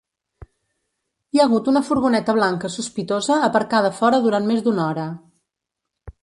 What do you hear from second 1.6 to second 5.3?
una furgoneta blanca sospitosa aparcada fora durant més d'una hora.